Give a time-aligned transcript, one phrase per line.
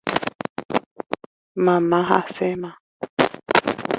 [1.65, 2.69] Mama hasẽma.